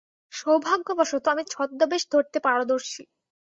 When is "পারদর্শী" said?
2.39-3.03